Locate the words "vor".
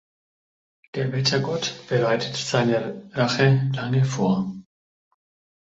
4.03-4.51